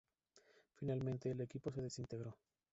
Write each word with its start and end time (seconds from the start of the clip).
Finalmente, 0.73 1.29
el 1.29 1.41
equipo 1.41 1.71
se 1.71 1.81
desintegró. 1.83 2.35